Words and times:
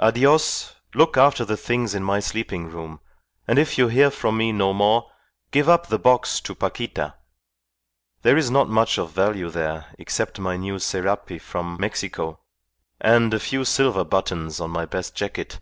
"Adios, 0.00 0.74
look 0.92 1.16
after 1.16 1.44
the 1.44 1.56
things 1.56 1.94
in 1.94 2.02
my 2.02 2.18
sleeping 2.18 2.68
room, 2.68 2.98
and 3.46 3.60
if 3.60 3.78
you 3.78 3.86
hear 3.86 4.10
from 4.10 4.36
me 4.36 4.50
no 4.50 4.72
more, 4.72 5.08
give 5.52 5.68
up 5.68 5.86
the 5.86 6.00
box 6.00 6.40
to 6.40 6.52
Paquita. 6.52 7.14
There 8.22 8.36
is 8.36 8.50
not 8.50 8.68
much 8.68 8.98
of 8.98 9.12
value 9.12 9.48
there, 9.50 9.86
except 9.96 10.40
my 10.40 10.56
new 10.56 10.80
serape 10.80 11.40
from 11.40 11.76
Mexico, 11.78 12.40
and 13.00 13.32
a 13.32 13.38
few 13.38 13.64
silver 13.64 14.02
buttons 14.02 14.58
on 14.58 14.70
my 14.72 14.84
best 14.84 15.14
jacket. 15.14 15.60